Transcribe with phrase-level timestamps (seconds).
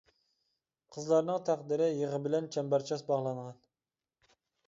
[0.95, 3.61] قىزلارنىڭ تەقدىرى يىغا بىلەن چەمبەرچاس باغلانغان!